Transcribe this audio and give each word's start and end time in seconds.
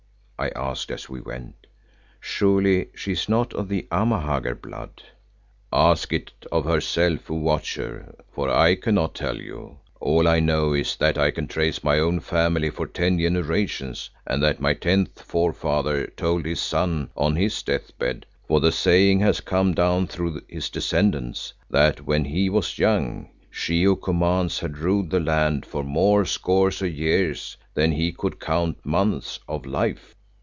I 0.41 0.49
asked 0.55 0.89
as 0.89 1.07
we 1.07 1.21
went. 1.21 1.67
"Surely 2.19 2.89
she 2.95 3.11
is 3.11 3.29
not 3.29 3.53
of 3.53 3.69
the 3.69 3.87
Amahagger 3.91 4.55
blood." 4.59 5.03
"Ask 5.71 6.11
it 6.11 6.31
of 6.51 6.65
herself, 6.65 7.29
O 7.29 7.35
Watcher, 7.35 8.15
for 8.33 8.49
I 8.49 8.73
cannot 8.73 9.13
tell 9.13 9.37
you. 9.37 9.77
All 9.99 10.27
I 10.27 10.39
know 10.39 10.73
is 10.73 10.95
that 10.95 11.15
I 11.15 11.29
can 11.29 11.45
trace 11.47 11.83
my 11.83 11.99
own 11.99 12.21
family 12.21 12.71
for 12.71 12.87
ten 12.87 13.19
generations 13.19 14.09
and 14.25 14.41
that 14.41 14.59
my 14.59 14.73
tenth 14.73 15.21
forefather 15.21 16.07
told 16.07 16.45
his 16.47 16.59
son 16.59 17.11
on 17.15 17.35
his 17.35 17.61
deathbed, 17.61 18.25
for 18.47 18.59
the 18.61 18.71
saying 18.71 19.19
has 19.19 19.41
come 19.41 19.75
down 19.75 20.07
through 20.07 20.41
his 20.47 20.71
descendants—that 20.71 22.03
when 22.07 22.25
he 22.25 22.49
was 22.49 22.79
young 22.79 23.29
She 23.51 23.83
who 23.83 23.95
commands 23.95 24.57
had 24.59 24.79
ruled 24.79 25.11
the 25.11 25.19
land 25.19 25.67
for 25.67 25.83
more 25.83 26.25
scores 26.25 26.81
of 26.81 26.91
years 26.91 27.57
than 27.75 27.91
he 27.91 28.11
could 28.11 28.39
count 28.39 28.83
months 28.83 29.39
of 29.47 29.67
life." 29.67 30.15